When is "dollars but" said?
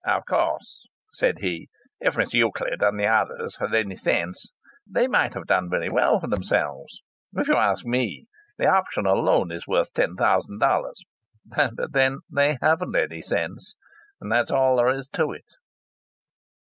10.57-11.91